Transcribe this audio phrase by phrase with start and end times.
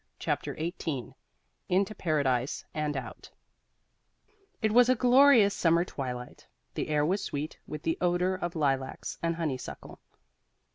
[0.17, 1.13] CHAPTER XVIII
[1.69, 3.29] INTO PARADISE AND OUT
[4.59, 6.47] It was a glorious summer twilight.
[6.73, 9.99] The air was sweet with the odor of lilacs and honeysuckle.